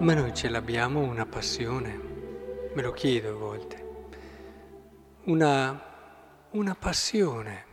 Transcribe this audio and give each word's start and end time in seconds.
Ma 0.00 0.14
noi 0.14 0.32
ce 0.32 0.48
l'abbiamo 0.48 1.00
una 1.00 1.26
passione, 1.26 1.90
me 2.72 2.80
lo 2.80 2.90
chiedo 2.90 3.28
a 3.28 3.34
volte, 3.34 3.84
una, 5.24 6.48
una 6.52 6.74
passione 6.74 7.64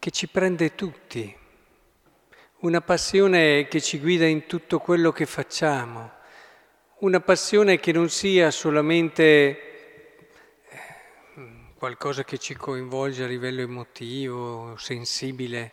che 0.00 0.10
ci 0.10 0.26
prende 0.26 0.74
tutti, 0.74 1.32
una 2.62 2.80
passione 2.80 3.68
che 3.68 3.80
ci 3.80 4.00
guida 4.00 4.26
in 4.26 4.46
tutto 4.46 4.80
quello 4.80 5.12
che 5.12 5.24
facciamo, 5.24 6.10
una 6.98 7.20
passione 7.20 7.78
che 7.78 7.92
non 7.92 8.08
sia 8.08 8.50
solamente 8.50 9.22
eh, 10.68 10.80
qualcosa 11.78 12.24
che 12.24 12.38
ci 12.38 12.56
coinvolge 12.56 13.22
a 13.22 13.28
livello 13.28 13.60
emotivo, 13.60 14.74
sensibile, 14.76 15.72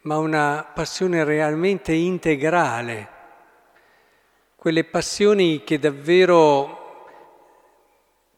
ma 0.00 0.16
una 0.16 0.68
passione 0.74 1.22
realmente 1.22 1.92
integrale 1.92 3.13
quelle 4.64 4.84
passioni 4.84 5.62
che 5.62 5.78
davvero 5.78 7.04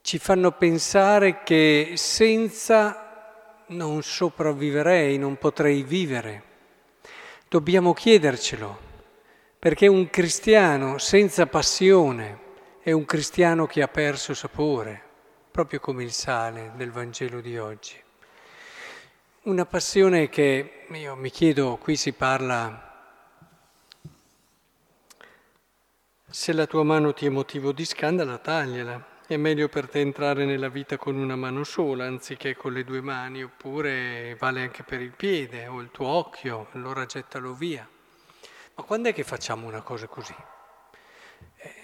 ci 0.00 0.18
fanno 0.18 0.50
pensare 0.50 1.44
che 1.44 1.92
senza 1.94 3.62
non 3.68 4.02
sopravviverei, 4.02 5.18
non 5.18 5.36
potrei 5.36 5.84
vivere. 5.84 6.42
Dobbiamo 7.48 7.92
chiedercelo, 7.92 8.76
perché 9.56 9.86
un 9.86 10.10
cristiano 10.10 10.98
senza 10.98 11.46
passione 11.46 12.40
è 12.80 12.90
un 12.90 13.04
cristiano 13.04 13.66
che 13.66 13.82
ha 13.82 13.88
perso 13.88 14.34
sapore, 14.34 15.01
proprio 15.52 15.79
come 15.79 16.02
il 16.02 16.10
sale 16.10 16.73
del 16.74 16.90
Vangelo 16.90 17.40
di 17.40 17.56
oggi. 17.56 18.02
Una 19.42 19.64
passione 19.64 20.29
che 20.29 20.86
io 20.90 21.14
mi 21.14 21.30
chiedo, 21.30 21.76
qui 21.76 21.95
si 21.95 22.10
parla 22.10 22.85
Se 26.38 26.52
la 26.52 26.66
tua 26.66 26.84
mano 26.84 27.15
ti 27.15 27.24
è 27.24 27.30
motivo 27.30 27.73
di 27.73 27.87
scandalo, 27.87 28.38
tagliala. 28.38 29.23
È 29.26 29.38
meglio 29.38 29.70
per 29.70 29.88
te 29.88 30.01
entrare 30.01 30.45
nella 30.45 30.68
vita 30.68 30.98
con 30.98 31.16
una 31.16 31.34
mano 31.34 31.65
sola 31.65 32.04
anziché 32.04 32.54
con 32.54 32.74
le 32.74 32.84
due 32.84 33.01
mani, 33.01 33.42
oppure 33.42 34.37
vale 34.38 34.60
anche 34.60 34.82
per 34.82 35.01
il 35.01 35.12
piede 35.12 35.66
o 35.66 35.80
il 35.80 35.90
tuo 35.90 36.07
occhio, 36.09 36.68
allora 36.73 37.07
gettalo 37.07 37.54
via. 37.54 37.88
Ma 38.74 38.82
quando 38.82 39.09
è 39.09 39.14
che 39.14 39.24
facciamo 39.24 39.66
una 39.66 39.80
cosa 39.80 40.09
così? 40.09 40.34
Eh, 41.57 41.74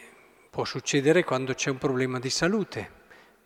può 0.50 0.66
succedere 0.66 1.24
quando 1.24 1.54
c'è 1.54 1.70
un 1.70 1.78
problema 1.78 2.18
di 2.18 2.30
salute 2.30 2.90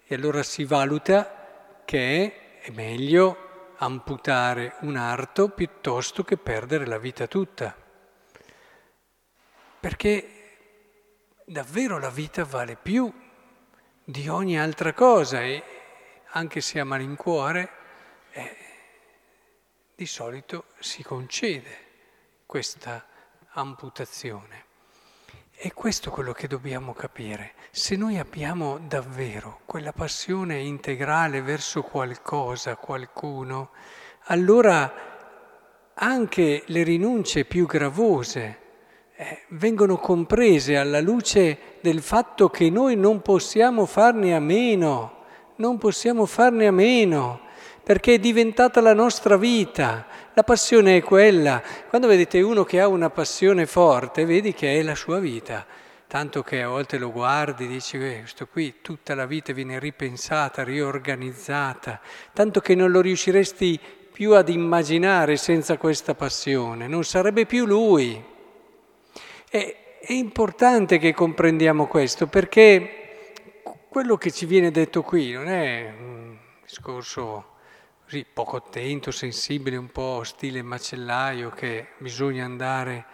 e 0.05 0.15
allora 0.17 0.43
si 0.43 0.65
valuta 0.65 1.83
che 1.85 2.59
è 2.61 2.71
meglio 2.73 3.75
amputare 3.77 4.75
un 4.81 4.97
arto 4.97 5.51
piuttosto 5.51 6.25
che 6.25 6.37
perdere 6.37 6.85
la 6.85 6.99
vita 6.99 7.29
tutta. 7.29 7.77
Perché 9.79 10.36
davvero 11.49 12.01
la 12.01 12.11
vita 12.11 12.45
vale 12.45 12.75
più 12.75 13.13
di 14.03 14.29
ogni 14.29 14.59
altra 14.59 14.93
cosa 14.93 15.43
e 15.43 15.63
anche 16.31 16.61
se 16.61 16.81
a 16.81 16.85
malincuore 16.85 17.71
eh, 18.33 18.57
di 19.95 20.07
solito 20.07 20.65
si 20.81 21.05
concede 21.05 21.85
questa 22.47 23.07
amputazione. 23.51 24.65
E 25.53 25.73
questo 25.73 26.09
è 26.09 26.13
quello 26.13 26.33
che 26.33 26.49
dobbiamo 26.49 26.93
capire. 26.93 27.55
Se 27.71 27.95
noi 27.95 28.19
abbiamo 28.19 28.79
davvero 28.79 29.61
quella 29.67 29.93
passione 29.93 30.59
integrale 30.59 31.43
verso 31.43 31.83
qualcosa, 31.83 32.75
qualcuno, 32.75 33.71
allora 34.25 34.93
anche 35.95 36.65
le 36.67 36.83
rinunce 36.83 37.45
più 37.45 37.67
gravose, 37.67 38.65
eh, 39.19 39.45
vengono 39.49 39.97
comprese 39.97 40.77
alla 40.77 41.01
luce 41.01 41.59
del 41.81 42.03
fatto 42.03 42.51
che 42.51 42.69
noi 42.69 42.97
non 42.97 43.23
possiamo 43.23 43.87
farne 43.87 44.35
a 44.35 44.41
meno, 44.41 45.25
non 45.57 45.79
possiamo 45.79 46.27
farne 46.27 46.67
a 46.67 46.71
meno, 46.71 47.41
perché 47.83 48.15
è 48.15 48.19
diventata 48.19 48.83
la 48.83 48.93
nostra 48.93 49.39
vita. 49.39 50.07
La 50.35 50.43
passione 50.43 50.99
è 50.99 51.03
quella. 51.03 51.63
Quando 51.89 52.09
vedete 52.09 52.43
uno 52.43 52.65
che 52.65 52.79
ha 52.79 52.89
una 52.89 53.09
passione 53.09 53.65
forte, 53.65 54.27
vedi 54.27 54.53
che 54.53 54.79
è 54.79 54.83
la 54.83 54.95
sua 54.95 55.19
vita. 55.19 55.65
Tanto 56.07 56.43
che 56.43 56.63
a 56.63 56.69
volte 56.69 56.99
lo 56.99 57.11
guardi 57.11 57.67
dici, 57.67 57.97
eh, 57.97 58.21
questo 58.21 58.47
qui 58.47 58.77
tutta 58.83 59.15
la 59.15 59.25
vita 59.25 59.53
viene 59.55 59.79
ripensata, 59.79 60.63
riorganizzata, 60.63 62.01
tanto 62.35 62.61
che 62.61 62.75
non 62.75 62.91
lo 62.91 63.01
riusciresti 63.01 63.81
più 64.13 64.35
ad 64.35 64.51
immaginare 64.51 65.37
senza 65.37 65.79
questa 65.79 66.15
passione, 66.15 66.87
non 66.87 67.03
sarebbe 67.03 67.47
più 67.47 67.65
lui. 67.65 68.35
È, 69.49 69.99
è 70.01 70.13
importante 70.13 70.99
che 70.99 71.15
comprendiamo 71.15 71.87
questo 71.87 72.27
perché 72.27 73.05
quello 73.89 74.17
che 74.17 74.31
ci 74.31 74.47
viene 74.47 74.71
detto 74.71 75.03
qui 75.03 75.33
non 75.33 75.49
è 75.49 75.93
un 75.99 76.37
discorso 76.63 77.55
così 78.05 78.25
poco 78.31 78.57
attento, 78.57 79.11
sensibile, 79.11 79.77
un 79.77 79.91
po' 79.91 80.23
stile 80.23 80.63
macellaio 80.63 81.51
che 81.51 81.89
bisogna 81.99 82.45
andare, 82.45 83.05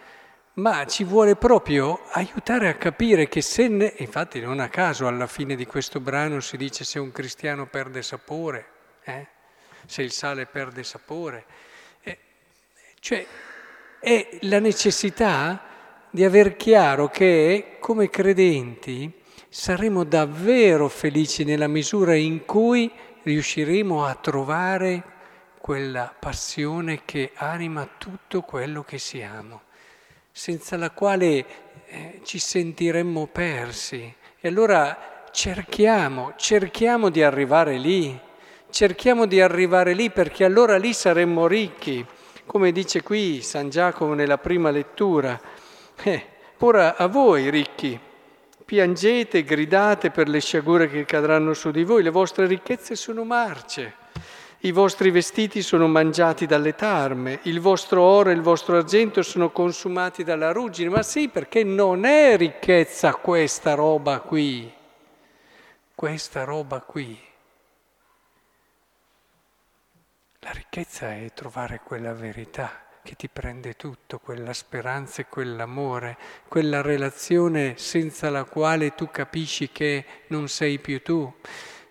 ma 0.55 0.85
ci 0.85 1.03
vuole 1.03 1.35
proprio 1.35 1.99
aiutare 2.11 2.69
a 2.69 2.75
capire 2.75 3.27
che 3.27 3.41
se, 3.41 3.67
ne, 3.69 3.93
infatti 3.97 4.39
non 4.39 4.59
a 4.59 4.69
caso 4.69 5.07
alla 5.07 5.25
fine 5.25 5.55
di 5.55 5.65
questo 5.65 5.99
brano 5.99 6.39
si 6.41 6.57
dice 6.57 6.83
se 6.83 6.99
un 6.99 7.11
cristiano 7.11 7.65
perde 7.65 8.03
sapore, 8.03 8.67
eh? 9.03 9.27
se 9.87 10.03
il 10.03 10.11
sale 10.11 10.45
perde 10.45 10.83
sapore, 10.83 11.45
eh, 12.01 12.19
cioè 12.99 13.25
è 13.99 14.37
la 14.41 14.59
necessità 14.59 15.72
di 16.13 16.23
aver 16.23 16.55
chiaro 16.57 17.07
che 17.07 17.77
come 17.79 18.07
credenti 18.07 19.11
saremo 19.49 20.03
davvero 20.03 20.87
felici 20.87 21.43
nella 21.43 21.65
misura 21.65 22.13
in 22.13 22.45
cui 22.45 22.91
riusciremo 23.23 24.05
a 24.05 24.13
trovare 24.13 25.03
quella 25.59 26.13
passione 26.19 27.01
che 27.03 27.31
anima 27.33 27.89
tutto 27.97 28.41
quello 28.41 28.83
che 28.83 28.99
siamo, 28.99 29.61
senza 30.31 30.77
la 30.77 30.91
quale 30.91 31.45
eh, 31.87 32.21
ci 32.23 32.37
sentiremmo 32.37 33.25
persi. 33.31 34.13
E 34.39 34.47
allora 34.47 35.25
cerchiamo, 35.31 36.33
cerchiamo 36.35 37.09
di 37.09 37.23
arrivare 37.23 37.79
lì, 37.79 38.15
cerchiamo 38.69 39.25
di 39.25 39.41
arrivare 39.41 39.93
lì 39.93 40.11
perché 40.11 40.45
allora 40.45 40.77
lì 40.77 40.93
saremmo 40.93 41.47
ricchi, 41.47 42.05
come 42.45 42.71
dice 42.71 43.01
qui 43.01 43.41
San 43.41 43.71
Giacomo 43.71 44.13
nella 44.13 44.37
prima 44.37 44.69
lettura 44.69 45.61
eh, 46.03 46.27
ora 46.59 46.97
a 46.97 47.07
voi 47.07 47.49
ricchi, 47.49 47.99
piangete, 48.65 49.43
gridate 49.43 50.11
per 50.11 50.27
le 50.27 50.41
sciagure 50.41 50.89
che 50.89 51.05
cadranno 51.05 51.53
su 51.53 51.71
di 51.71 51.83
voi, 51.83 52.03
le 52.03 52.09
vostre 52.09 52.45
ricchezze 52.45 52.95
sono 52.95 53.23
marce, 53.23 53.95
i 54.59 54.71
vostri 54.71 55.11
vestiti 55.11 55.61
sono 55.61 55.87
mangiati 55.87 56.45
dalle 56.45 56.75
tarme, 56.75 57.39
il 57.43 57.59
vostro 57.59 58.01
oro 58.01 58.29
e 58.29 58.33
il 58.33 58.41
vostro 58.41 58.77
argento 58.77 59.21
sono 59.21 59.51
consumati 59.51 60.23
dalla 60.23 60.51
ruggine, 60.51 60.89
ma 60.89 61.03
sì 61.03 61.29
perché 61.29 61.63
non 61.63 62.05
è 62.05 62.35
ricchezza 62.37 63.15
questa 63.15 63.73
roba 63.73 64.19
qui, 64.19 64.71
questa 65.95 66.43
roba 66.43 66.81
qui. 66.81 67.19
La 70.39 70.51
ricchezza 70.51 71.13
è 71.13 71.31
trovare 71.33 71.79
quella 71.81 72.13
verità 72.13 72.83
che 73.03 73.15
ti 73.15 73.27
prende 73.27 73.75
tutto, 73.75 74.17
quella 74.19 74.53
speranza 74.53 75.21
e 75.21 75.27
quell'amore, 75.27 76.17
quella 76.47 76.81
relazione 76.81 77.77
senza 77.77 78.29
la 78.29 78.45
quale 78.45 78.95
tu 78.95 79.09
capisci 79.11 79.69
che 79.69 80.05
non 80.27 80.47
sei 80.47 80.79
più 80.79 81.01
tu. 81.03 81.31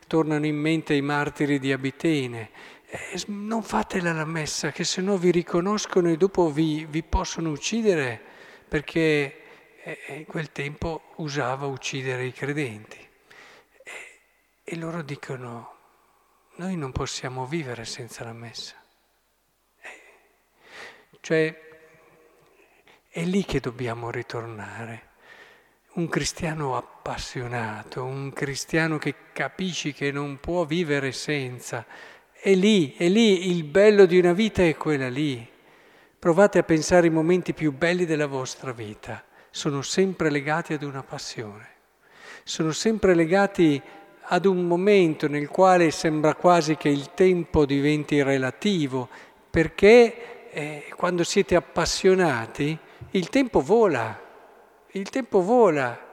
Tornano 0.06 0.46
in 0.46 0.56
mente 0.56 0.94
i 0.94 1.02
martiri 1.02 1.58
di 1.58 1.70
Abitene. 1.70 2.50
Eh, 2.86 3.22
non 3.26 3.62
fatela 3.62 4.12
la 4.12 4.24
messa, 4.24 4.72
che 4.72 4.84
se 4.84 5.00
no 5.00 5.16
vi 5.16 5.30
riconoscono 5.30 6.10
e 6.10 6.16
dopo 6.16 6.50
vi, 6.50 6.86
vi 6.88 7.02
possono 7.02 7.50
uccidere, 7.50 8.20
perché 8.66 9.42
eh, 9.82 9.98
in 10.16 10.26
quel 10.26 10.50
tempo 10.50 11.12
usava 11.16 11.66
uccidere 11.66 12.24
i 12.24 12.32
credenti. 12.32 12.98
E, 12.98 13.90
e 14.64 14.76
loro 14.76 15.02
dicono, 15.02 15.76
noi 16.56 16.76
non 16.76 16.92
possiamo 16.92 17.46
vivere 17.46 17.84
senza 17.84 18.24
la 18.24 18.32
messa. 18.32 18.81
Cioè 21.22 21.56
è 23.08 23.22
lì 23.22 23.44
che 23.44 23.60
dobbiamo 23.60 24.10
ritornare. 24.10 25.10
Un 25.92 26.08
cristiano 26.08 26.76
appassionato, 26.76 28.02
un 28.02 28.32
cristiano 28.32 28.98
che 28.98 29.14
capisci 29.32 29.92
che 29.92 30.10
non 30.10 30.40
può 30.40 30.64
vivere 30.64 31.12
senza. 31.12 31.86
È 32.32 32.52
lì, 32.54 32.96
è 32.96 33.06
lì, 33.08 33.50
il 33.50 33.62
bello 33.62 34.04
di 34.04 34.18
una 34.18 34.32
vita 34.32 34.64
è 34.64 34.76
quella 34.76 35.08
lì. 35.08 35.48
Provate 36.18 36.58
a 36.58 36.64
pensare 36.64 37.06
i 37.06 37.10
momenti 37.10 37.52
più 37.52 37.70
belli 37.70 38.04
della 38.04 38.26
vostra 38.26 38.72
vita. 38.72 39.22
Sono 39.48 39.80
sempre 39.80 40.28
legati 40.28 40.72
ad 40.72 40.82
una 40.82 41.04
passione. 41.04 41.68
Sono 42.42 42.72
sempre 42.72 43.14
legati 43.14 43.80
ad 44.22 44.44
un 44.44 44.66
momento 44.66 45.28
nel 45.28 45.46
quale 45.46 45.92
sembra 45.92 46.34
quasi 46.34 46.74
che 46.74 46.88
il 46.88 47.14
tempo 47.14 47.64
diventi 47.64 48.20
relativo, 48.24 49.08
perché 49.48 50.32
eh, 50.52 50.92
quando 50.96 51.24
siete 51.24 51.54
appassionati, 51.56 52.78
il 53.10 53.28
tempo 53.28 53.60
vola 53.60 54.30
il 54.92 55.08
tempo 55.08 55.40
vola. 55.40 56.10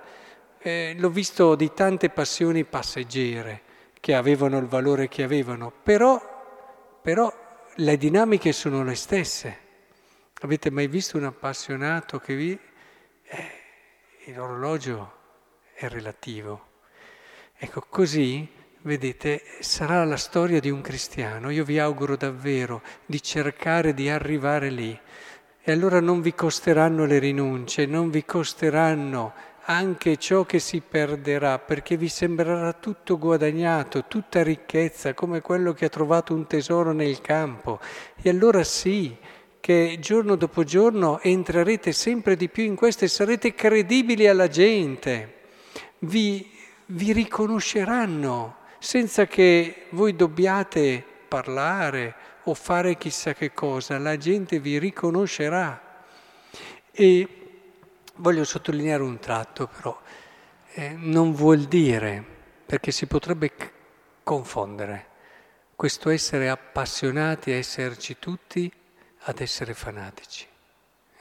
Eh, 0.62 0.95
l'ho 0.97 1.09
visto 1.09 1.56
di 1.56 1.74
tante 1.74 2.09
passioni 2.09 2.65
passeggere 2.65 3.62
che 4.00 4.13
avevano 4.13 4.57
il 4.57 4.65
valore 4.65 5.07
che 5.07 5.24
avevano, 5.24 5.71
però, 5.71 7.00
però 7.01 7.33
le 7.75 7.97
dinamiche 7.97 8.51
sono 8.51 8.83
le 8.83 8.95
stesse. 8.95 9.68
Avete 10.41 10.69
mai 10.69 10.88
visto 10.88 11.18
un 11.18 11.25
appassionato 11.25 12.19
che 12.19 12.36
vi... 12.36 12.59
Eh, 13.24 13.57
l'orologio 14.33 15.13
è 15.74 15.88
relativo. 15.88 16.68
Ecco, 17.57 17.86
così, 17.89 18.47
vedete, 18.81 19.41
sarà 19.59 20.03
la 20.05 20.17
storia 20.17 20.59
di 20.59 20.69
un 20.69 20.81
cristiano. 20.81 21.49
Io 21.49 21.63
vi 21.63 21.79
auguro 21.79 22.15
davvero 22.15 22.81
di 23.05 23.21
cercare 23.21 23.93
di 23.93 24.09
arrivare 24.09 24.69
lì. 24.69 24.97
E 25.61 25.71
allora 25.71 25.99
non 25.99 26.21
vi 26.21 26.33
costeranno 26.33 27.05
le 27.05 27.19
rinunce, 27.19 27.85
non 27.85 28.09
vi 28.09 28.23
costeranno 28.25 29.33
anche 29.65 30.17
ciò 30.17 30.45
che 30.45 30.57
si 30.57 30.81
perderà, 30.81 31.59
perché 31.59 31.95
vi 31.95 32.07
sembrerà 32.07 32.73
tutto 32.73 33.19
guadagnato, 33.19 34.05
tutta 34.07 34.41
ricchezza, 34.41 35.13
come 35.13 35.41
quello 35.41 35.73
che 35.73 35.85
ha 35.85 35.89
trovato 35.89 36.33
un 36.33 36.47
tesoro 36.47 36.91
nel 36.91 37.21
campo. 37.21 37.79
E 38.19 38.29
allora 38.29 38.63
sì, 38.63 39.15
che 39.59 39.97
giorno 39.99 40.35
dopo 40.35 40.63
giorno 40.63 41.19
entrerete 41.19 41.91
sempre 41.91 42.35
di 42.35 42.49
più 42.49 42.63
in 42.63 42.75
questo 42.75 43.05
e 43.05 43.09
sarete 43.09 43.53
credibili 43.53 44.27
alla 44.27 44.47
gente. 44.47 45.35
Vi, 45.99 46.49
vi 46.87 47.11
riconosceranno 47.13 48.58
senza 48.79 49.27
che 49.27 49.87
voi 49.91 50.15
dobbiate 50.15 51.03
parlare 51.27 52.15
o 52.43 52.53
fare 52.53 52.97
chissà 52.97 53.33
che 53.33 53.53
cosa, 53.53 53.97
la 53.99 54.17
gente 54.17 54.59
vi 54.59 54.79
riconoscerà. 54.79 55.87
E 56.91 57.27
voglio 58.15 58.43
sottolineare 58.43 59.03
un 59.03 59.19
tratto 59.19 59.67
però, 59.67 59.99
eh, 60.73 60.89
non 60.97 61.33
vuol 61.33 61.65
dire, 61.65 62.23
perché 62.65 62.91
si 62.91 63.05
potrebbe 63.05 63.55
c- 63.55 63.71
confondere, 64.23 65.07
questo 65.75 66.09
essere 66.09 66.49
appassionati 66.49 67.51
a 67.51 67.55
esserci 67.55 68.17
tutti 68.19 68.71
ad 69.23 69.39
essere 69.39 69.73
fanatici. 69.73 70.47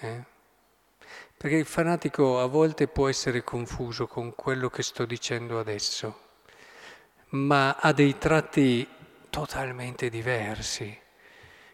Eh? 0.00 0.24
Perché 1.36 1.56
il 1.56 1.66
fanatico 1.66 2.40
a 2.40 2.46
volte 2.46 2.88
può 2.88 3.08
essere 3.08 3.44
confuso 3.44 4.06
con 4.06 4.34
quello 4.34 4.68
che 4.68 4.82
sto 4.82 5.04
dicendo 5.04 5.60
adesso, 5.60 6.27
ma 7.30 7.76
ha 7.76 7.92
dei 7.92 8.16
tratti 8.18 8.86
totalmente 9.30 10.08
diversi, 10.08 10.96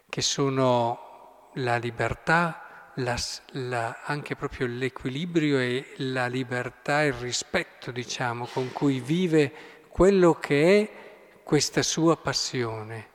che 0.09 0.23
sono 0.23 1.51
la 1.55 1.77
libertà, 1.77 2.93
la, 2.97 3.17
la, 3.53 4.01
anche 4.05 4.37
proprio 4.37 4.67
l'equilibrio 4.67 5.59
e 5.59 5.95
la 5.97 6.27
libertà 6.27 7.03
il 7.03 7.13
rispetto, 7.13 7.91
diciamo, 7.91 8.47
con 8.47 8.73
cui 8.73 9.01
vive 9.01 9.53
quello 9.89 10.35
che 10.35 10.81
è 10.81 10.91
questa 11.43 11.83
sua 11.83 12.17
passione. 12.17 13.11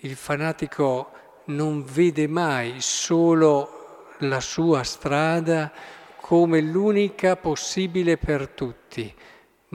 Il 0.00 0.16
fanatico 0.16 1.10
non 1.46 1.84
vede 1.84 2.26
mai 2.26 2.80
solo 2.80 4.12
la 4.20 4.40
sua 4.40 4.82
strada 4.82 5.72
come 6.20 6.60
l'unica 6.60 7.36
possibile 7.36 8.16
per 8.16 8.48
tutti, 8.48 9.14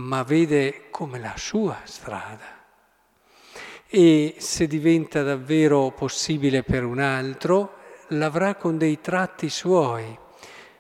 ma 0.01 0.24
vede 0.24 0.89
come 0.89 1.19
la 1.19 1.33
sua 1.38 1.80
strada. 1.83 2.59
E 3.88 4.36
se 4.38 4.68
diventa 4.68 5.21
davvero 5.21 5.92
possibile 5.92 6.63
per 6.63 6.83
un 6.83 7.00
altro, 7.00 7.77
l'avrà 8.09 8.56
con 8.56 8.77
dei 8.77 9.01
tratti 9.01 9.50
suoi. 9.50 10.18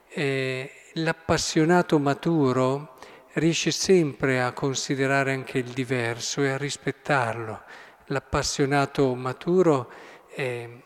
Eh, 0.07 0.71
l'appassionato 0.93 1.99
maturo 1.99 2.97
riesce 3.33 3.71
sempre 3.71 4.41
a 4.41 4.51
considerare 4.51 5.33
anche 5.33 5.57
il 5.57 5.71
diverso 5.71 6.41
e 6.41 6.49
a 6.49 6.57
rispettarlo. 6.57 7.61
L'appassionato 8.07 9.13
maturo 9.15 9.91
eh, 10.35 10.81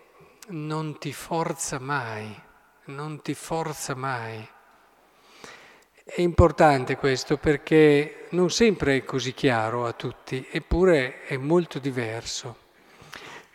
non 0.47 0.97
ti 0.99 1.13
forza 1.13 1.79
mai, 1.79 2.35
non 2.85 3.21
ti 3.21 3.33
forza 3.33 3.95
mai. 3.95 4.47
È 6.07 6.21
importante 6.21 6.95
questo 6.97 7.37
perché 7.37 8.27
non 8.29 8.51
sempre 8.51 8.97
è 8.97 9.03
così 9.03 9.33
chiaro 9.33 9.87
a 9.87 9.93
tutti, 9.93 10.47
eppure 10.51 11.23
è 11.23 11.35
molto 11.35 11.79
diverso. 11.79 12.57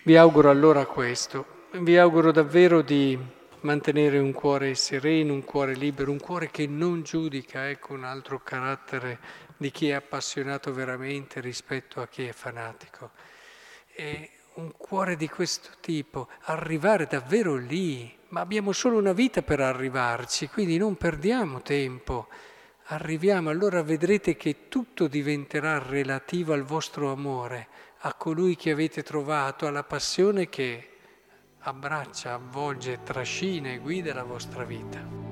Vi 0.02 0.17
auguro 0.17 0.50
allora 0.50 0.85
questo 0.85 1.58
vi 1.73 1.97
auguro 1.97 2.32
davvero 2.32 2.82
di 2.82 3.17
mantenere 3.61 4.19
un 4.19 4.32
cuore 4.32 4.75
sereno, 4.75 5.32
un 5.32 5.44
cuore 5.44 5.75
libero, 5.75 6.11
un 6.11 6.19
cuore 6.19 6.50
che 6.50 6.67
non 6.67 7.02
giudica, 7.02 7.69
ecco 7.69 7.93
un 7.93 8.02
altro 8.02 8.41
carattere 8.43 9.20
di 9.56 9.70
chi 9.70 9.91
è 9.91 9.93
appassionato 9.93 10.73
veramente 10.73 11.41
rispetto 11.41 12.00
a 12.00 12.08
chi 12.08 12.26
è 12.26 12.32
fanatico. 12.32 13.12
E 13.94 14.31
un 14.55 14.73
cuore 14.76 15.14
di 15.14 15.29
questo 15.29 15.70
tipo, 15.81 16.29
arrivare 16.46 17.06
davvero 17.06 17.55
lì, 17.55 18.19
ma 18.31 18.41
abbiamo 18.41 18.73
solo 18.73 18.99
una 18.99 19.12
vita 19.12 19.43
per 19.43 19.61
arrivarci, 19.61 20.49
quindi 20.49 20.77
non 20.77 20.97
perdiamo 20.97 21.62
tempo. 21.62 22.29
Arriviamo, 22.87 23.50
allora 23.50 23.82
vedrete 23.82 24.37
che 24.37 24.69
tutto 24.69 25.06
diventerà 25.06 25.79
relativo 25.79 26.53
al 26.53 26.62
vostro 26.62 27.12
amore, 27.12 27.69
a 27.99 28.15
colui 28.15 28.56
che 28.56 28.71
avete 28.71 29.03
trovato, 29.03 29.67
alla 29.67 29.85
passione 29.85 30.49
che 30.49 30.88
abbraccia, 31.61 32.35
avvolge, 32.35 33.00
trascina 33.03 33.71
e 33.71 33.79
guida 33.79 34.15
la 34.15 34.25
vostra 34.25 34.65
vita. 34.65 35.30